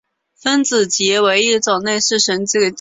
[0.35, 2.69] 分子结为一种类似绳结的。